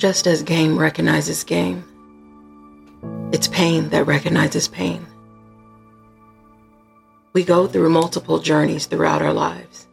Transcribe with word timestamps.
Just 0.00 0.26
as 0.26 0.42
game 0.42 0.78
recognizes 0.78 1.44
game, 1.44 1.84
it's 3.32 3.48
pain 3.48 3.90
that 3.90 4.06
recognizes 4.06 4.66
pain. 4.66 5.06
We 7.34 7.44
go 7.44 7.66
through 7.66 7.90
multiple 7.90 8.38
journeys 8.38 8.86
throughout 8.86 9.20
our 9.20 9.34
lives. 9.34 9.88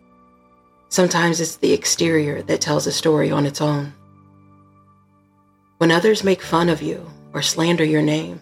Sometimes 0.88 1.42
it's 1.42 1.58
the 1.58 1.74
exterior 1.74 2.42
that 2.44 2.62
tells 2.62 2.88
a 2.88 2.92
story 2.94 3.32
on 3.32 3.46
its 3.46 3.60
own. 3.60 3.94
When 5.80 5.92
others 5.92 6.24
make 6.24 6.42
fun 6.42 6.70
of 6.70 6.82
you 6.82 7.06
or 7.34 7.42
slander 7.42 7.84
your 7.84 8.02
name, 8.02 8.40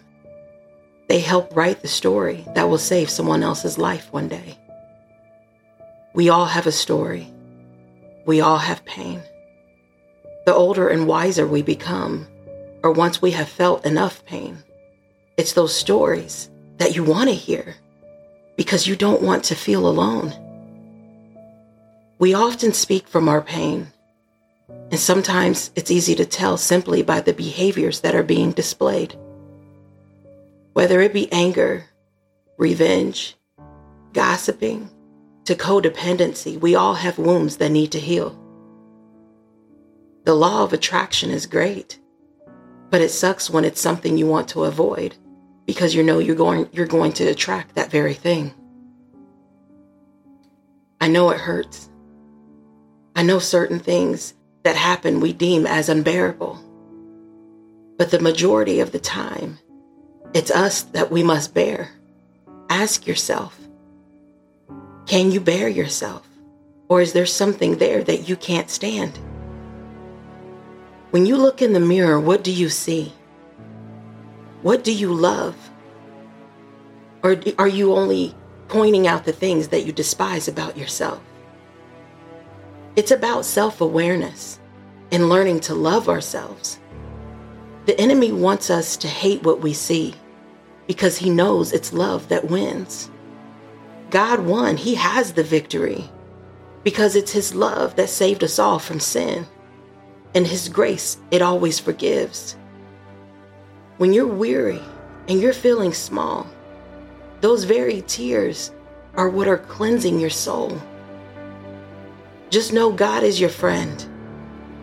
they 1.08 1.18
help 1.18 1.56
write 1.56 1.82
the 1.82 1.88
story 1.88 2.46
that 2.54 2.68
will 2.68 2.78
save 2.78 3.10
someone 3.10 3.42
else's 3.42 3.76
life 3.76 4.06
one 4.12 4.28
day. 4.28 4.56
We 6.14 6.28
all 6.28 6.46
have 6.46 6.68
a 6.68 6.72
story. 6.86 7.26
We 8.24 8.40
all 8.40 8.58
have 8.58 8.84
pain. 8.84 9.20
The 10.46 10.54
older 10.54 10.88
and 10.88 11.08
wiser 11.08 11.44
we 11.44 11.62
become, 11.62 12.28
or 12.84 12.92
once 12.92 13.20
we 13.20 13.32
have 13.32 13.48
felt 13.48 13.84
enough 13.84 14.24
pain, 14.24 14.58
it's 15.36 15.54
those 15.54 15.74
stories 15.74 16.48
that 16.78 16.94
you 16.94 17.02
want 17.02 17.28
to 17.28 17.34
hear 17.34 17.74
because 18.56 18.86
you 18.86 18.94
don't 18.94 19.22
want 19.22 19.42
to 19.46 19.56
feel 19.56 19.88
alone. 19.88 20.32
We 22.20 22.32
often 22.32 22.72
speak 22.72 23.08
from 23.08 23.28
our 23.28 23.42
pain, 23.42 23.88
and 24.68 25.00
sometimes 25.00 25.72
it's 25.74 25.90
easy 25.90 26.14
to 26.14 26.24
tell 26.24 26.56
simply 26.56 27.02
by 27.02 27.22
the 27.22 27.32
behaviors 27.32 28.02
that 28.02 28.14
are 28.14 28.22
being 28.22 28.52
displayed. 28.52 29.18
Whether 30.74 31.00
it 31.00 31.12
be 31.12 31.30
anger, 31.32 31.86
revenge, 32.56 33.34
gossiping, 34.12 34.90
to 35.46 35.56
codependency, 35.56 36.56
we 36.56 36.76
all 36.76 36.94
have 36.94 37.18
wounds 37.18 37.56
that 37.56 37.70
need 37.70 37.90
to 37.90 37.98
heal. 37.98 38.40
The 40.26 40.34
law 40.34 40.64
of 40.64 40.72
attraction 40.72 41.30
is 41.30 41.46
great, 41.46 42.00
but 42.90 43.00
it 43.00 43.10
sucks 43.10 43.48
when 43.48 43.64
it's 43.64 43.80
something 43.80 44.18
you 44.18 44.26
want 44.26 44.48
to 44.48 44.64
avoid 44.64 45.14
because 45.66 45.94
you 45.94 46.02
know 46.02 46.18
you're 46.18 46.34
going 46.34 46.68
you're 46.72 46.84
going 46.84 47.12
to 47.12 47.28
attract 47.28 47.76
that 47.76 47.92
very 47.92 48.14
thing. 48.14 48.52
I 51.00 51.06
know 51.06 51.30
it 51.30 51.38
hurts. 51.38 51.88
I 53.14 53.22
know 53.22 53.38
certain 53.38 53.78
things 53.78 54.34
that 54.64 54.74
happen 54.74 55.20
we 55.20 55.32
deem 55.32 55.64
as 55.64 55.88
unbearable. 55.88 56.58
But 57.96 58.10
the 58.10 58.18
majority 58.18 58.80
of 58.80 58.90
the 58.90 58.98
time, 58.98 59.60
it's 60.34 60.50
us 60.50 60.82
that 60.82 61.12
we 61.12 61.22
must 61.22 61.54
bear. 61.54 61.92
Ask 62.68 63.06
yourself 63.06 63.56
can 65.06 65.30
you 65.30 65.38
bear 65.38 65.68
yourself? 65.68 66.28
Or 66.88 67.00
is 67.00 67.12
there 67.12 67.26
something 67.26 67.78
there 67.78 68.02
that 68.02 68.28
you 68.28 68.34
can't 68.34 68.68
stand? 68.68 69.20
When 71.10 71.26
you 71.26 71.36
look 71.36 71.62
in 71.62 71.72
the 71.72 71.80
mirror, 71.80 72.20
what 72.20 72.44
do 72.44 72.50
you 72.52 72.68
see? 72.68 73.12
What 74.62 74.84
do 74.84 74.92
you 74.92 75.12
love? 75.12 75.56
Or 77.22 77.36
are 77.58 77.68
you 77.68 77.94
only 77.94 78.34
pointing 78.68 79.06
out 79.06 79.24
the 79.24 79.32
things 79.32 79.68
that 79.68 79.84
you 79.84 79.92
despise 79.92 80.48
about 80.48 80.76
yourself? 80.76 81.20
It's 82.96 83.10
about 83.10 83.44
self 83.44 83.80
awareness 83.80 84.58
and 85.12 85.28
learning 85.28 85.60
to 85.60 85.74
love 85.74 86.08
ourselves. 86.08 86.78
The 87.86 87.98
enemy 88.00 88.32
wants 88.32 88.70
us 88.70 88.96
to 88.98 89.08
hate 89.08 89.42
what 89.42 89.60
we 89.60 89.72
see 89.72 90.14
because 90.86 91.18
he 91.18 91.30
knows 91.30 91.72
it's 91.72 91.92
love 91.92 92.28
that 92.28 92.50
wins. 92.50 93.10
God 94.10 94.40
won. 94.40 94.76
He 94.76 94.94
has 94.94 95.32
the 95.32 95.42
victory 95.42 96.08
because 96.84 97.16
it's 97.16 97.32
His 97.32 97.54
love 97.54 97.96
that 97.96 98.08
saved 98.08 98.44
us 98.44 98.58
all 98.58 98.78
from 98.78 99.00
sin. 99.00 99.46
And 100.36 100.46
His 100.46 100.68
grace, 100.68 101.16
it 101.30 101.40
always 101.40 101.80
forgives. 101.80 102.56
When 103.96 104.12
you're 104.12 104.26
weary 104.26 104.82
and 105.28 105.40
you're 105.40 105.54
feeling 105.54 105.94
small, 105.94 106.46
those 107.40 107.64
very 107.64 108.02
tears 108.02 108.70
are 109.14 109.30
what 109.30 109.48
are 109.48 109.56
cleansing 109.56 110.20
your 110.20 110.28
soul. 110.28 110.78
Just 112.50 112.74
know 112.74 112.92
God 112.92 113.22
is 113.22 113.40
your 113.40 113.48
friend. 113.48 114.06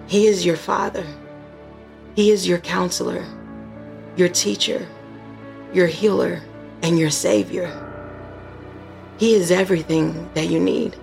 He 0.08 0.26
is 0.26 0.44
your 0.44 0.56
father. 0.56 1.06
He 2.16 2.32
is 2.32 2.48
your 2.48 2.58
counselor, 2.58 3.24
your 4.16 4.30
teacher, 4.30 4.88
your 5.72 5.86
healer, 5.86 6.42
and 6.82 6.98
your 6.98 7.12
savior. 7.12 7.70
He 9.20 9.36
is 9.36 9.52
everything 9.52 10.32
that 10.34 10.50
you 10.50 10.60
need. 10.60 10.96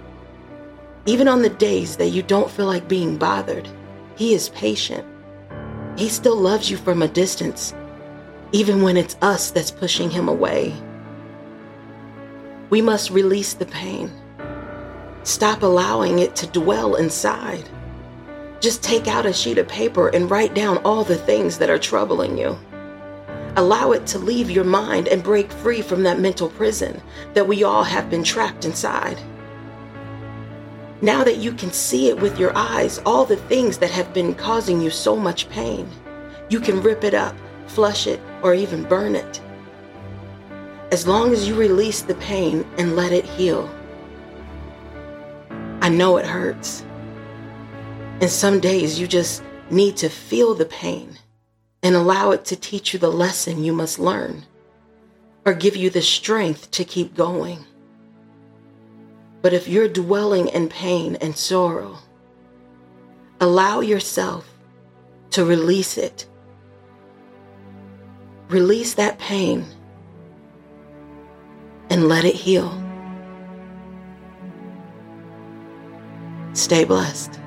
Even 1.07 1.29
on 1.29 1.43
the 1.43 1.51
days 1.51 1.97
that 1.99 2.09
you 2.09 2.25
don't 2.25 2.51
feel 2.51 2.67
like 2.67 2.89
being 2.89 3.17
bothered, 3.17 3.69
He 4.21 4.35
is 4.35 4.51
patient. 4.51 5.07
He 5.97 6.11
still 6.11 6.37
loves 6.37 6.71
you 6.71 6.77
from 6.77 7.01
a 7.01 7.09
distance, 7.09 7.73
even 8.53 8.83
when 8.83 8.99
it's 8.99 9.17
us 9.23 9.51
that's 9.51 9.71
pushing 9.71 10.11
Him 10.11 10.29
away. 10.29 10.75
We 12.69 12.83
must 12.83 13.09
release 13.09 13.55
the 13.55 13.65
pain. 13.65 14.11
Stop 15.23 15.63
allowing 15.63 16.19
it 16.19 16.37
to 16.37 16.47
dwell 16.49 16.97
inside. 16.97 17.67
Just 18.61 18.83
take 18.83 19.09
out 19.09 19.25
a 19.25 19.33
sheet 19.33 19.57
of 19.57 19.69
paper 19.69 20.09
and 20.09 20.31
write 20.31 20.53
down 20.53 20.77
all 20.85 21.03
the 21.03 21.17
things 21.17 21.57
that 21.57 21.71
are 21.71 21.79
troubling 21.79 22.37
you. 22.37 22.59
Allow 23.57 23.93
it 23.93 24.07
to 24.09 24.19
leave 24.19 24.51
your 24.51 24.65
mind 24.65 25.09
and 25.09 25.25
break 25.25 25.51
free 25.51 25.81
from 25.81 26.03
that 26.03 26.21
mental 26.21 26.51
prison 26.51 27.01
that 27.33 27.49
we 27.49 27.65
all 27.65 27.85
have 27.85 28.11
been 28.11 28.23
trapped 28.23 28.67
inside. 28.67 29.19
Now 31.03 31.25
that 31.25 31.39
you 31.39 31.53
can 31.53 31.73
see 31.73 32.09
it 32.09 32.21
with 32.21 32.39
your 32.39 32.53
eyes, 32.55 33.01
all 33.07 33.25
the 33.25 33.37
things 33.37 33.79
that 33.79 33.91
have 33.91 34.13
been 34.13 34.35
causing 34.35 34.83
you 34.83 34.91
so 34.91 35.17
much 35.17 35.49
pain, 35.49 35.89
you 36.51 36.61
can 36.61 36.83
rip 36.83 37.05
it 37.05 37.15
up, 37.15 37.35
flush 37.69 38.07
it, 38.07 38.21
or 38.43 38.53
even 38.53 38.85
burn 38.85 39.15
it. 39.15 39.41
As 40.93 41.07
long 41.07 41.33
as 41.33 41.49
you 41.49 41.55
release 41.55 42.03
the 42.03 42.17
pain 42.17 42.67
and 42.77 42.97
let 42.97 43.13
it 43.13 43.25
heal. 43.25 43.71
I 45.81 45.89
know 45.89 46.19
it 46.19 46.27
hurts. 46.27 46.85
And 48.21 48.29
some 48.29 48.61
days 48.61 49.01
you 49.01 49.07
just 49.07 49.43
need 49.71 49.97
to 49.99 50.11
feel 50.11 50.55
the 50.55 50.67
pain 50.67 51.19
and 51.83 51.95
allow 51.95 52.33
it 52.33 52.45
to 52.47 52.57
teach 52.57 52.93
you 52.93 52.99
the 52.99 53.11
lesson 53.11 53.65
you 53.65 53.73
must 53.73 53.99
learn 53.99 54.45
or 55.47 55.55
give 55.55 55.77
you 55.77 55.89
the 55.89 56.03
strength 56.03 56.71
to 56.73 56.85
keep 56.85 57.15
going. 57.15 57.65
But 59.43 59.53
if 59.53 59.69
you're 59.69 59.89
dwelling 59.89 60.49
in 60.49 60.69
pain 60.69 61.17
and 61.17 61.37
sorrow, 61.37 61.99
allow 63.41 63.81
yourself 63.81 64.47
to 65.31 65.45
release 65.45 65.97
it. 65.97 66.27
Release 68.49 68.95
that 68.95 69.19
pain 69.19 69.65
and 71.89 72.09
let 72.09 72.25
it 72.25 72.35
heal. 72.35 72.71
Stay 76.53 76.85
blessed. 76.85 77.41